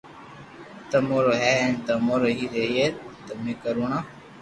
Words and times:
تمو 0.89 1.17
رو 1.25 1.33
ھي 1.41 1.51
ھين 1.59 1.71
تمو 1.85 2.15
رو 2.21 2.29
ھي 2.37 2.45
رھئي 2.53 2.85
تمو 3.25 3.51
ڪروڻا 3.61 3.97